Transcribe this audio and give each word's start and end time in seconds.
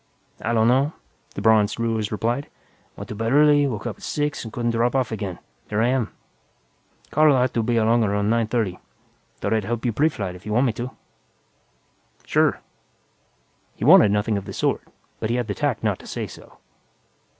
"I 0.41 0.51
donno," 0.53 0.93
the 1.35 1.43
bronzed 1.43 1.79
Ruiz 1.79 2.11
replied. 2.11 2.49
"Went 2.95 3.07
to 3.09 3.13
bed 3.13 3.31
early, 3.31 3.67
woke 3.67 3.85
up 3.85 3.97
at 3.97 4.01
six 4.01 4.43
and 4.43 4.51
couldn't 4.51 4.71
drop 4.71 4.95
off 4.95 5.11
again. 5.11 5.37
And 5.37 5.39
here 5.69 5.81
I 5.83 5.89
am. 5.89 6.11
Carl 7.11 7.35
ought 7.35 7.53
to 7.53 7.61
be 7.61 7.77
along 7.77 8.03
around 8.03 8.27
nine 8.27 8.47
thirty. 8.47 8.79
Thought 9.41 9.53
I'd 9.53 9.63
help 9.63 9.85
you 9.85 9.93
preflight, 9.93 10.33
if 10.33 10.43
you 10.43 10.53
want 10.53 10.65
me 10.65 10.73
to." 10.73 10.89
"Sure." 12.25 12.61
He 13.75 13.85
wanted 13.85 14.09
nothing 14.09 14.39
of 14.39 14.45
the 14.45 14.53
sort, 14.53 14.87
but 15.19 15.29
had 15.29 15.45
the 15.45 15.53
tact 15.53 15.83
not 15.83 15.99
to 15.99 16.07
say 16.07 16.25
so. 16.25 16.57